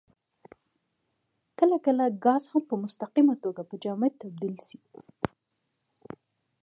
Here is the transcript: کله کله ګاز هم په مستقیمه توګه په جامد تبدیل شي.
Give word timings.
کله 1.59 1.77
کله 1.85 2.05
ګاز 2.25 2.43
هم 2.51 2.63
په 2.69 2.75
مستقیمه 2.83 3.35
توګه 3.43 3.61
په 3.69 3.75
جامد 3.83 4.11
تبدیل 4.21 4.55
شي. 4.67 4.79